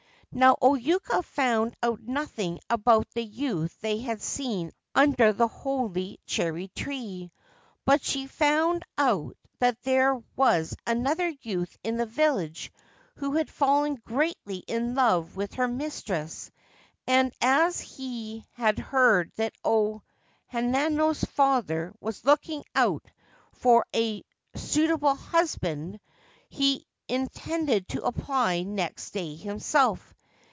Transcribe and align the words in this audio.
Now, 0.33 0.55
O 0.61 0.75
Yuka 0.75 1.23
found 1.25 1.75
out 1.83 1.99
nothing 2.03 2.61
about 2.69 3.05
the 3.11 3.21
youth 3.21 3.77
they 3.81 3.97
had 3.99 4.21
seen 4.21 4.71
under 4.95 5.33
the 5.33 5.49
Holy 5.49 6.21
Cherry 6.25 6.69
tree; 6.69 7.33
but 7.83 8.01
she 8.01 8.27
found 8.27 8.83
out 8.97 9.35
that 9.59 9.81
there 9.81 10.21
was 10.37 10.73
another_youth 10.87 11.75
in 11.83 11.97
the 11.97 12.05
village 12.05 12.71
who 13.17 13.33
had 13.33 13.49
fallen 13.49 13.95
greatly 13.95 14.59
in 14.67 14.95
love 14.95 15.35
with 15.35 15.55
her 15.55 15.67
mistress, 15.67 16.49
and, 17.05 17.33
as 17.41 17.81
he 17.81 18.45
had 18.53 18.79
heard 18.79 19.33
that 19.35 19.57
O 19.65 20.01
Hanano' 20.53 21.09
s 21.09 21.25
father 21.25 21.91
was 21.99 22.23
looking 22.23 22.63
out 22.73 23.03
for 23.51 23.85
a 23.93 24.23
suitable 24.55 25.15
husband, 25.15 25.99
he 26.47 26.87
intended 27.09 27.85
to 27.89 28.05
apply 28.05 28.61
next 28.63 29.09
day 29.09 29.35
himself. 29.35 30.13